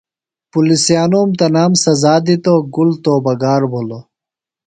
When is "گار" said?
3.41-3.63